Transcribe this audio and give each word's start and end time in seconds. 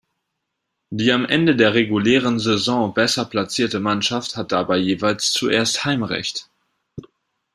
Die 0.89 1.11
am 1.11 1.25
Ende 1.27 1.55
der 1.55 1.75
regulären 1.75 2.39
Saison 2.39 2.91
besser 2.91 3.23
platzierte 3.23 3.79
Mannschaft 3.79 4.35
hat 4.35 4.51
dabei 4.51 4.77
jeweils 4.79 5.31
zuerst 5.31 5.85
Heimrecht. 5.85 6.49